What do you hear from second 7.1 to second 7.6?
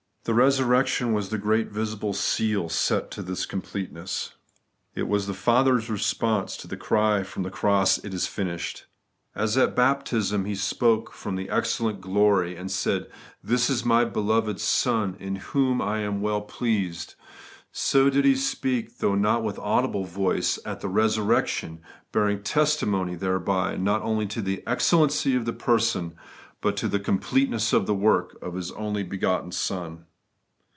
from the